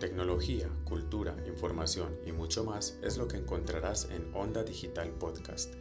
[0.00, 5.74] Tecnología, cultura, información y mucho más es lo que encontrarás en Onda Digital Podcast.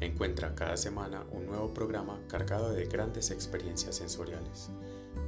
[0.00, 4.68] Encuentra cada semana un nuevo programa cargado de grandes experiencias sensoriales.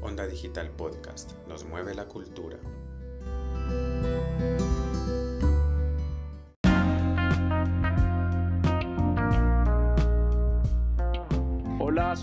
[0.02, 2.58] Onda Digital Podcast nos mueve la cultura.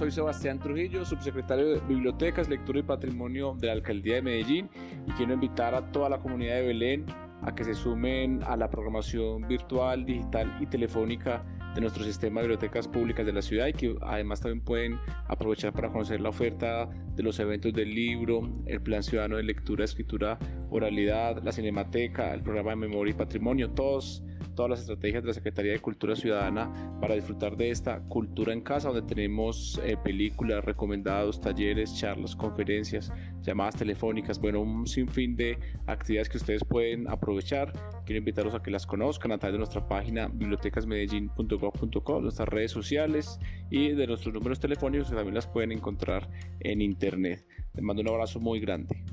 [0.01, 4.67] Soy Sebastián Trujillo, subsecretario de Bibliotecas, Lectura y Patrimonio de la Alcaldía de Medellín
[5.05, 7.05] y quiero invitar a toda la comunidad de Belén
[7.43, 12.47] a que se sumen a la programación virtual, digital y telefónica de nuestro sistema de
[12.47, 16.89] bibliotecas públicas de la ciudad y que además también pueden aprovechar para conocer la oferta
[17.13, 20.39] de los eventos del libro, el plan ciudadano de lectura, escritura,
[20.71, 24.23] oralidad, la cinemateca, el programa de memoria y patrimonio, todos
[24.61, 26.71] todas las estrategias de la Secretaría de Cultura Ciudadana
[27.01, 33.11] para disfrutar de esta cultura en casa, donde tenemos eh, películas, recomendados, talleres, charlas, conferencias,
[33.41, 35.57] llamadas telefónicas, bueno, un sinfín de
[35.87, 37.73] actividades que ustedes pueden aprovechar.
[38.05, 43.39] Quiero invitarlos a que las conozcan a través de nuestra página bibliotecasmedellin.gov.co, nuestras redes sociales
[43.71, 47.47] y de nuestros números telefónicos que también las pueden encontrar en internet.
[47.73, 49.03] Les mando un abrazo muy grande.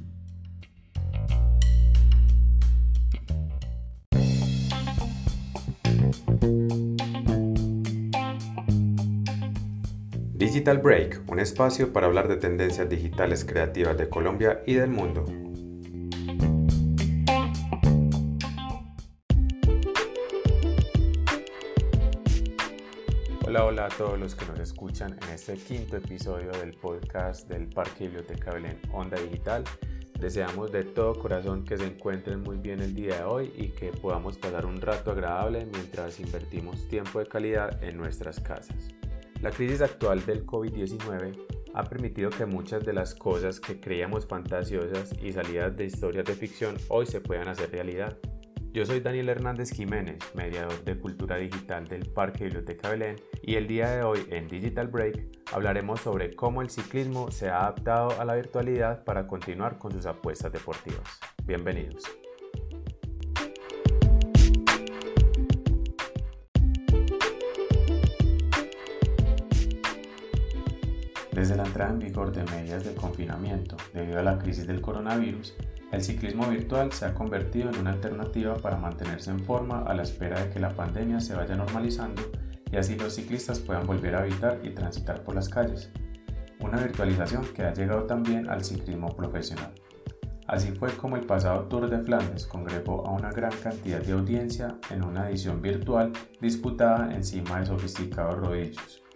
[10.58, 15.24] Digital Break, un espacio para hablar de tendencias digitales creativas de Colombia y del mundo.
[23.46, 27.68] Hola, hola a todos los que nos escuchan en este quinto episodio del podcast del
[27.68, 29.62] Parque Biblioteca Belén Onda Digital.
[30.18, 33.92] Deseamos de todo corazón que se encuentren muy bien el día de hoy y que
[33.92, 38.97] podamos pasar un rato agradable mientras invertimos tiempo de calidad en nuestras casas.
[39.40, 45.12] La crisis actual del COVID-19 ha permitido que muchas de las cosas que creíamos fantasiosas
[45.22, 48.18] y salidas de historias de ficción hoy se puedan hacer realidad.
[48.72, 53.68] Yo soy Daniel Hernández Jiménez, mediador de cultura digital del Parque Biblioteca Belén y el
[53.68, 58.24] día de hoy en Digital Break hablaremos sobre cómo el ciclismo se ha adaptado a
[58.24, 61.20] la virtualidad para continuar con sus apuestas deportivas.
[61.44, 62.02] Bienvenidos.
[71.38, 75.54] Desde la entrada en vigor de medidas de confinamiento debido a la crisis del coronavirus,
[75.92, 80.02] el ciclismo virtual se ha convertido en una alternativa para mantenerse en forma a la
[80.02, 82.22] espera de que la pandemia se vaya normalizando
[82.72, 85.92] y así los ciclistas puedan volver a habitar y transitar por las calles.
[86.58, 89.72] Una virtualización que ha llegado también al ciclismo profesional.
[90.48, 94.76] Así fue como el pasado Tour de Flandes congregó a una gran cantidad de audiencia
[94.90, 96.10] en una edición virtual
[96.40, 99.07] disputada encima de sofisticados rodillos.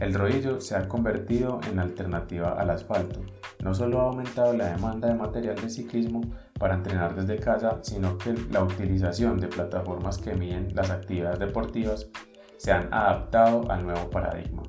[0.00, 3.20] El rodillo se ha convertido en alternativa al asfalto.
[3.62, 6.22] No solo ha aumentado la demanda de material de ciclismo
[6.58, 12.08] para entrenar desde casa, sino que la utilización de plataformas que miden las actividades deportivas
[12.56, 14.62] se han adaptado al nuevo paradigma.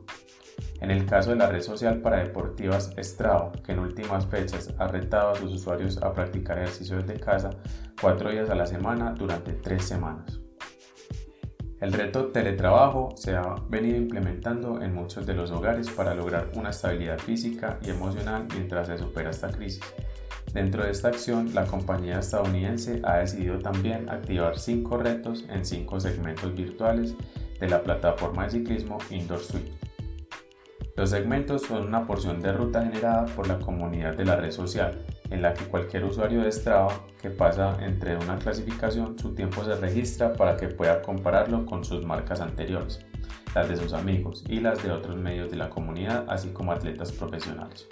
[0.82, 4.88] En el caso de la red social para deportivas Strava, que en últimas fechas ha
[4.88, 7.52] retado a sus usuarios a practicar ejercicios desde casa
[8.02, 10.41] cuatro días a la semana durante tres semanas.
[11.82, 16.70] El reto teletrabajo se ha venido implementando en muchos de los hogares para lograr una
[16.70, 19.82] estabilidad física y emocional mientras se supera esta crisis.
[20.54, 26.00] Dentro de esta acción, la compañía estadounidense ha decidido también activar cinco retos en cinco
[26.00, 27.16] segmentos virtuales
[27.60, 29.72] de la plataforma de ciclismo Indoor Suite.
[30.96, 35.04] Los segmentos son una porción de ruta generada por la comunidad de la red social,
[35.32, 39.76] en la que cualquier usuario de Strava que pasa entre una clasificación, su tiempo se
[39.76, 43.06] registra para que pueda compararlo con sus marcas anteriores,
[43.56, 47.12] las de sus amigos y las de otros medios de la comunidad, así como atletas
[47.12, 47.88] profesionales.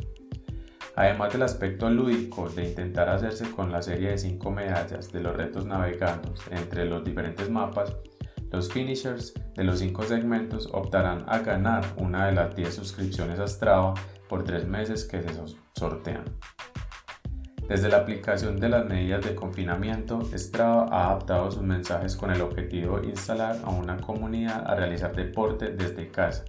[0.96, 5.36] Además del aspecto lúdico de intentar hacerse con la serie de 5 medallas de los
[5.36, 7.96] retos navegando entre los diferentes mapas,
[8.52, 13.48] los finishers de los 5 segmentos optarán a ganar una de las 10 suscripciones a
[13.48, 13.94] Strava
[14.28, 15.30] por 3 meses que se
[15.76, 16.26] sortean.
[17.70, 22.42] Desde la aplicación de las medidas de confinamiento, Strava ha adaptado sus mensajes con el
[22.42, 26.46] objetivo de instalar a una comunidad a realizar deporte desde casa.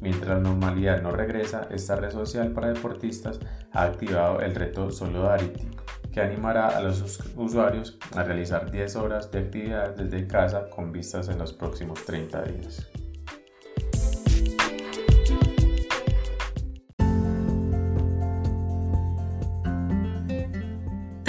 [0.00, 3.40] Mientras la normalidad no regresa, esta red social para deportistas
[3.72, 5.68] ha activado el reto Solidarity,
[6.12, 11.28] que animará a los usuarios a realizar 10 horas de actividad desde casa con vistas
[11.28, 12.88] en los próximos 30 días.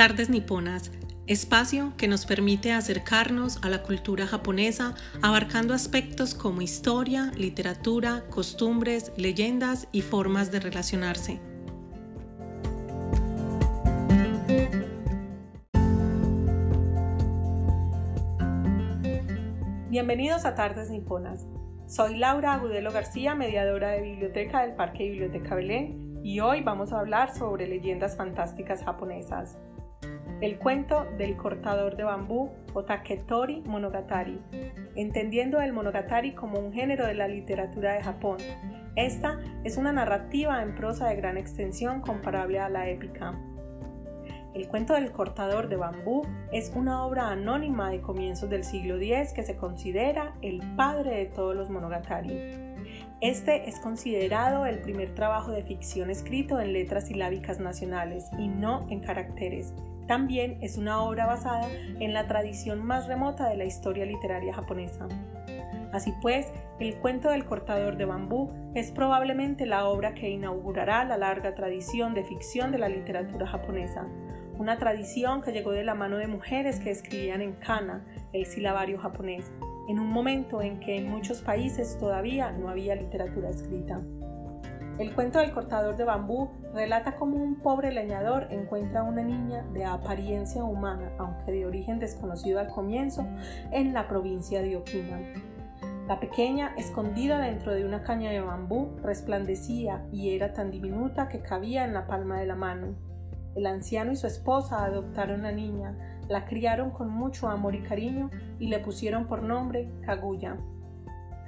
[0.02, 0.92] Tardes Niponas,
[1.28, 9.12] espacio que nos permite acercarnos a la cultura japonesa abarcando aspectos como historia, literatura, costumbres,
[9.16, 11.40] leyendas y formas de relacionarse.
[19.92, 21.46] Bienvenidos a Tardes Niponas.
[21.86, 27.00] Soy Laura Agudelo García, mediadora de biblioteca del Parque Biblioteca Belén, y hoy vamos a
[27.00, 29.60] hablar sobre leyendas fantásticas japonesas.
[30.42, 34.42] El cuento del cortador de bambú o Taketori Monogatari,
[34.96, 38.38] entendiendo el Monogatari como un género de la literatura de Japón.
[38.96, 43.40] Esta es una narrativa en prosa de gran extensión comparable a la épica.
[44.56, 49.34] El cuento del cortador de bambú es una obra anónima de comienzos del siglo X
[49.34, 52.71] que se considera el padre de todos los monogatari.
[53.22, 58.88] Este es considerado el primer trabajo de ficción escrito en letras silábicas nacionales y no
[58.90, 59.76] en caracteres.
[60.08, 61.70] También es una obra basada
[62.00, 65.08] en la tradición más remota de la historia literaria japonesa.
[65.94, 71.18] Así pues, el cuento del cortador de bambú es probablemente la obra que inaugurará la
[71.18, 74.08] larga tradición de ficción de la literatura japonesa,
[74.58, 78.04] una tradición que llegó de la mano de mujeres que escribían en kana,
[78.34, 79.52] el silabario japonés,
[79.92, 84.02] en un momento en que en muchos países todavía no había literatura escrita.
[84.98, 89.66] El cuento del cortador de bambú relata cómo un pobre leñador encuentra a una niña
[89.74, 93.28] de apariencia humana, aunque de origen desconocido al comienzo,
[93.72, 95.20] en la provincia de Okina.
[96.08, 101.42] La pequeña, escondida dentro de una caña de bambú, resplandecía y era tan diminuta que
[101.42, 102.96] cabía en la palma de la mano.
[103.56, 107.82] El anciano y su esposa adoptaron a la niña, la criaron con mucho amor y
[107.82, 110.58] cariño y le pusieron por nombre Kaguya.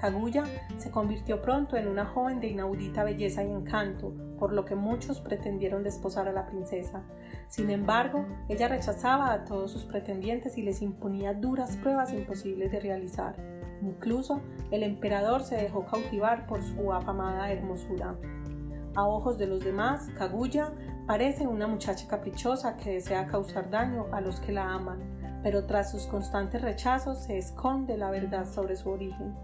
[0.01, 0.43] Kaguya
[0.75, 5.21] se convirtió pronto en una joven de inaudita belleza y encanto, por lo que muchos
[5.21, 7.03] pretendieron desposar a la princesa.
[7.47, 12.81] Sin embargo, ella rechazaba a todos sus pretendientes y les imponía duras pruebas imposibles de
[12.81, 13.37] realizar.
[13.81, 14.41] Incluso
[14.71, 18.15] el emperador se dejó cautivar por su afamada hermosura.
[18.95, 20.73] A ojos de los demás, Kaguya
[21.05, 24.99] parece una muchacha caprichosa que desea causar daño a los que la aman,
[25.43, 29.35] pero tras sus constantes rechazos se esconde la verdad sobre su origen.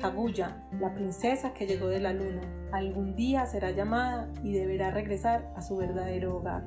[0.00, 2.40] Kaguya, la princesa que llegó de la luna,
[2.72, 6.64] algún día será llamada y deberá regresar a su verdadero hogar.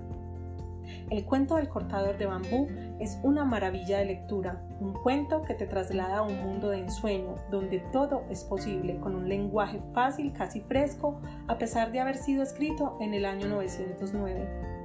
[1.09, 2.68] El cuento del cortador de bambú
[3.00, 7.36] es una maravilla de lectura, un cuento que te traslada a un mundo de ensueño,
[7.50, 12.44] donde todo es posible, con un lenguaje fácil, casi fresco, a pesar de haber sido
[12.44, 14.79] escrito en el año 909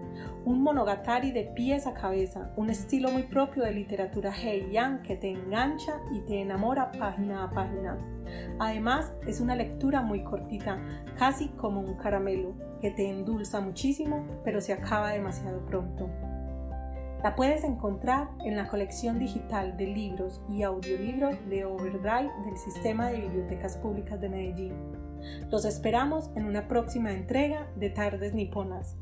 [0.44, 5.30] un monogatari de pies a cabeza, un estilo muy propio de literatura heian que te
[5.30, 7.96] engancha y te enamora página a página.
[8.58, 10.78] Además, es una lectura muy cortita,
[11.18, 16.10] casi como un caramelo, que te endulza muchísimo, pero se acaba demasiado pronto.
[17.22, 23.08] La puedes encontrar en la colección digital de libros y audiolibros de Overdrive del Sistema
[23.08, 24.74] de Bibliotecas Públicas de Medellín.
[25.50, 28.98] Los esperamos en una próxima entrega de Tardes Niponas.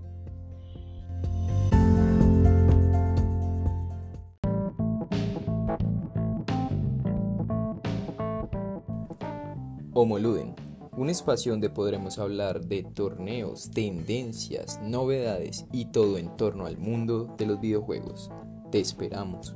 [9.94, 10.55] Homoluden,
[10.97, 17.35] un espacio donde podremos hablar de torneos, tendencias, novedades y todo en torno al mundo
[17.37, 18.31] de los videojuegos.
[18.71, 19.55] Te esperamos.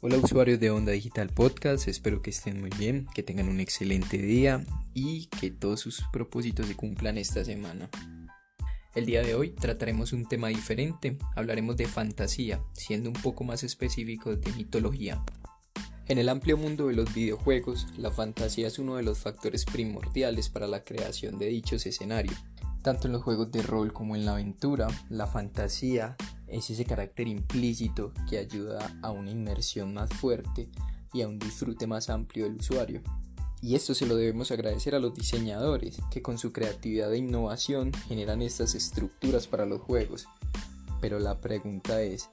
[0.00, 4.16] Hola usuarios de Onda Digital Podcast, espero que estén muy bien, que tengan un excelente
[4.16, 7.90] día y que todos sus propósitos se cumplan esta semana.
[8.94, 13.64] El día de hoy trataremos un tema diferente, hablaremos de fantasía, siendo un poco más
[13.64, 15.20] específico de mitología.
[16.06, 20.48] En el amplio mundo de los videojuegos, la fantasía es uno de los factores primordiales
[20.48, 22.36] para la creación de dichos escenarios.
[22.82, 26.14] Tanto en los juegos de rol como en la aventura, la fantasía
[26.46, 30.68] es ese carácter implícito que ayuda a una inmersión más fuerte
[31.12, 33.02] y a un disfrute más amplio del usuario.
[33.64, 37.92] Y esto se lo debemos agradecer a los diseñadores, que con su creatividad e innovación
[38.08, 40.26] generan estas estructuras para los juegos.
[41.00, 42.28] Pero la pregunta es,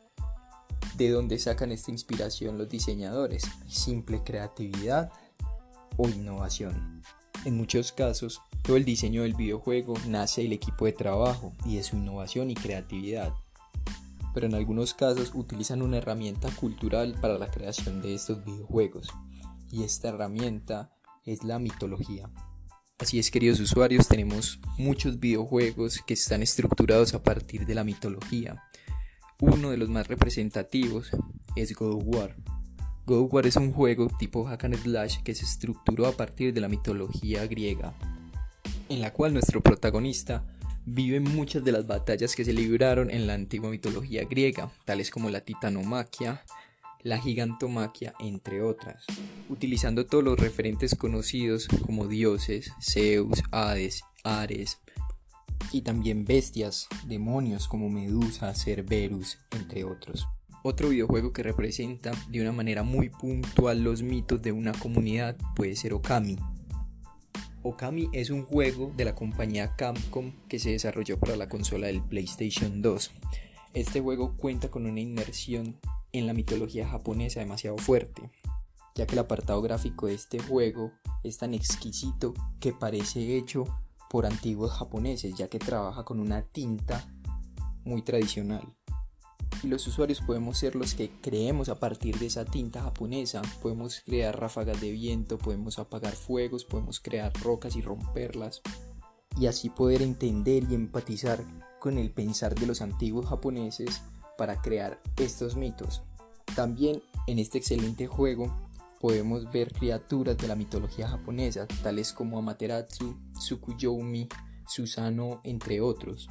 [0.97, 3.43] ¿de dónde sacan esta inspiración los diseñadores?
[3.65, 5.09] ¿Simple creatividad
[5.95, 7.01] o innovación?
[7.45, 11.83] En muchos casos, todo el diseño del videojuego nace del equipo de trabajo y de
[11.83, 13.33] su innovación y creatividad.
[14.33, 19.07] Pero en algunos casos utilizan una herramienta cultural para la creación de estos videojuegos.
[19.71, 20.91] Y esta herramienta
[21.25, 22.29] es la mitología.
[22.97, 28.63] Así es, queridos usuarios, tenemos muchos videojuegos que están estructurados a partir de la mitología.
[29.39, 31.09] Uno de los más representativos
[31.55, 32.35] es God of War.
[33.05, 36.53] God of War es un juego tipo hack and slash que se estructuró a partir
[36.53, 37.93] de la mitología griega,
[38.89, 40.45] en la cual nuestro protagonista
[40.85, 45.29] vive muchas de las batallas que se libraron en la antigua mitología griega, tales como
[45.29, 46.43] la titanomaquia,
[47.03, 49.05] la gigantomaquia, entre otras,
[49.49, 54.79] utilizando todos los referentes conocidos como dioses, Zeus, Hades, Ares,
[55.71, 60.27] y también bestias, demonios como Medusa, Cerberus, entre otros.
[60.63, 65.75] Otro videojuego que representa de una manera muy puntual los mitos de una comunidad puede
[65.75, 66.37] ser Okami.
[67.63, 72.03] Okami es un juego de la compañía Capcom que se desarrolló para la consola del
[72.03, 73.11] PlayStation 2.
[73.73, 75.77] Este juego cuenta con una inmersión
[76.13, 78.29] en la mitología japonesa demasiado fuerte,
[78.95, 80.91] ya que el apartado gráfico de este juego
[81.23, 83.65] es tan exquisito que parece hecho
[84.09, 87.09] por antiguos japoneses, ya que trabaja con una tinta
[87.85, 88.75] muy tradicional.
[89.63, 93.41] Y los usuarios podemos ser los que creemos a partir de esa tinta japonesa.
[93.61, 98.61] Podemos crear ráfagas de viento, podemos apagar fuegos, podemos crear rocas y romperlas.
[99.39, 101.43] Y así poder entender y empatizar
[101.79, 104.01] con el pensar de los antiguos japoneses
[104.37, 106.03] para crear estos mitos.
[106.55, 108.53] También en este excelente juego
[108.99, 114.27] podemos ver criaturas de la mitología japonesa, tales como Amaterasu, Tsukuyomi,
[114.67, 116.29] Susano, entre otros.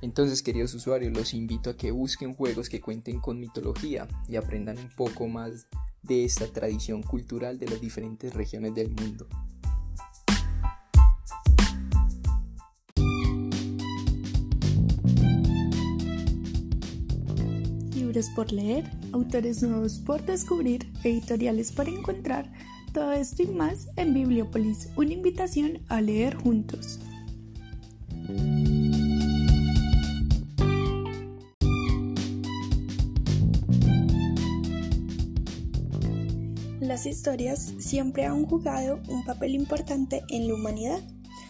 [0.00, 4.78] Entonces, queridos usuarios, los invito a que busquen juegos que cuenten con mitología y aprendan
[4.78, 5.66] un poco más
[6.02, 9.26] de esta tradición cultural de las diferentes regiones del mundo.
[18.30, 22.50] Por leer, autores nuevos por descubrir, editoriales para encontrar,
[22.92, 27.00] todo esto y más en Bibliopolis, una invitación a leer juntos.
[36.80, 41.00] Las historias siempre han jugado un papel importante en la humanidad.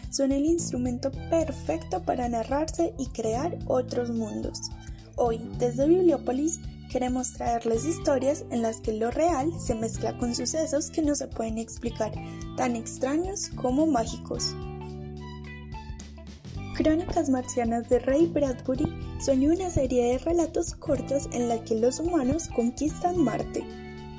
[0.09, 4.61] Son el instrumento perfecto para narrarse y crear otros mundos.
[5.17, 6.59] Hoy, desde Bibliópolis,
[6.91, 11.27] queremos traerles historias en las que lo real se mezcla con sucesos que no se
[11.27, 12.11] pueden explicar,
[12.57, 14.53] tan extraños como mágicos.
[16.75, 18.85] Crónicas Marcianas de Ray Bradbury
[19.25, 23.63] son una serie de relatos cortos en la que los humanos conquistan Marte.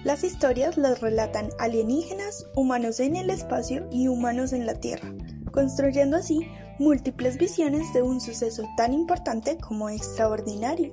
[0.03, 5.13] Las historias las relatan alienígenas, humanos en el espacio y humanos en la Tierra,
[5.53, 6.47] construyendo así
[6.79, 10.93] múltiples visiones de un suceso tan importante como extraordinario.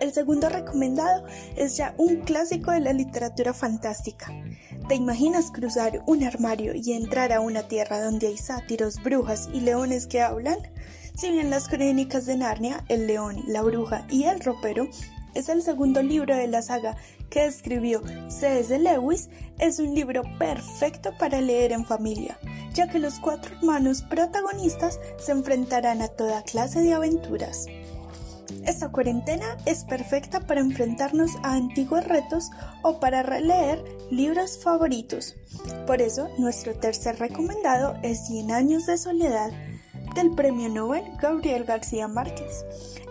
[0.00, 1.24] El segundo recomendado
[1.56, 4.32] es ya un clásico de la literatura fantástica.
[4.88, 9.60] ¿Te imaginas cruzar un armario y entrar a una tierra donde hay sátiros, brujas y
[9.60, 10.58] leones que hablan?
[11.14, 14.88] Si bien las crónicas de Narnia, El león, la bruja y el ropero
[15.34, 16.96] es el segundo libro de la saga
[17.30, 18.78] que escribió C.S.
[18.78, 22.38] Lewis, es un libro perfecto para leer en familia,
[22.74, 27.66] ya que los cuatro hermanos protagonistas se enfrentarán a toda clase de aventuras.
[28.66, 32.50] Esta cuarentena es perfecta para enfrentarnos a antiguos retos
[32.82, 35.36] o para releer libros favoritos.
[35.86, 39.50] Por eso, nuestro tercer recomendado es Cien años de soledad
[40.14, 42.64] del Premio Nobel Gabriel García Márquez.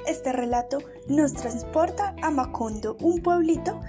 [0.05, 3.81] Este relato nos transporta a Macondo, un pueblito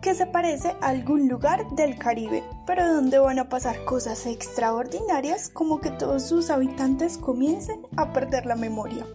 [0.00, 5.48] que se parece a algún lugar del Caribe, pero donde van a pasar cosas extraordinarias
[5.48, 9.06] como que todos sus habitantes comiencen a perder la memoria.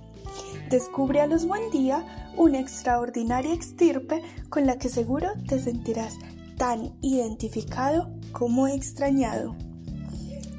[0.69, 2.05] Descubre a los buen día
[2.37, 6.17] una extraordinaria extirpe con la que seguro te sentirás
[6.57, 9.55] tan identificado como extrañado.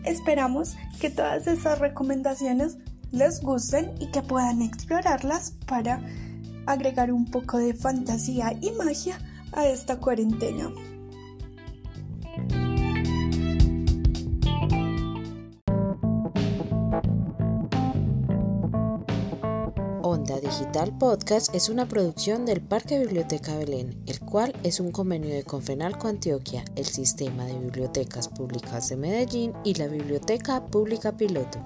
[0.05, 2.77] Esperamos que todas esas recomendaciones
[3.11, 6.03] les gusten y que puedan explorarlas para
[6.67, 9.19] agregar un poco de fantasía y magia
[9.53, 10.71] a esta cuarentena.
[20.05, 25.35] Onda Digital Podcast es una producción del Parque Biblioteca Belén, el cual es un convenio
[25.35, 31.59] de Confenalco Antioquia, el Sistema de Bibliotecas Públicas de Medellín y la Biblioteca Pública Piloto.